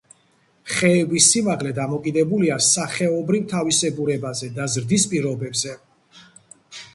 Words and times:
ხეების 0.75 1.27
სიმაღლე 1.33 1.73
დამოკიდებულია 1.79 2.57
სახეობრივ 2.69 3.45
თავისებურებაზე 3.53 4.51
და 4.57 4.67
ზრდის 4.77 5.07
პირობებზე. 5.13 5.77